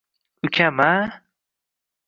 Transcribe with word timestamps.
Ukam-a 0.45 0.89